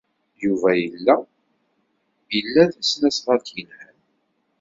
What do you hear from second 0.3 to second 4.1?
Yuba yella ila tasnasɣalt yelhan.